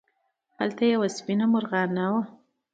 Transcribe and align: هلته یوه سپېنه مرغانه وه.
هلته 0.59 0.83
یوه 0.93 1.07
سپېنه 1.17 1.45
مرغانه 1.53 2.05
وه. 2.11 2.21